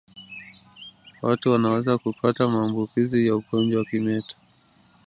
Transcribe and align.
Watu 1.21 1.51
wanaweza 1.51 1.97
kupata 1.97 2.47
maambukizi 2.47 3.27
ya 3.27 3.35
ugonjwa 3.35 3.79
wa 3.79 3.85
kimeta 3.85 4.35